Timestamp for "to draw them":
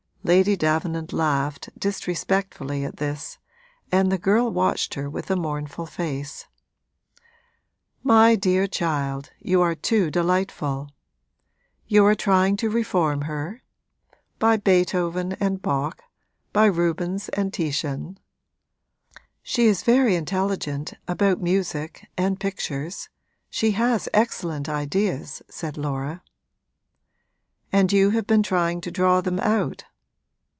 28.81-29.39